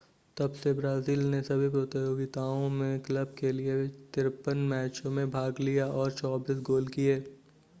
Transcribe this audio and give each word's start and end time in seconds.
तब 0.37 0.53
से 0.53 0.71
ब्राज़ील 0.73 1.19
ने 1.25 1.41
सभी 1.41 1.67
प्रतियोगिताओं 1.69 2.69
में 2.69 2.99
क्लब 2.99 3.35
के 3.39 3.51
लिए 3.51 3.75
53 4.17 4.55
मैचों 4.69 5.11
में 5.11 5.29
भाग 5.31 5.59
लिया 5.59 5.87
और 5.87 6.11
24 6.13 6.61
गोल 6.61 6.87
किए 6.87 7.19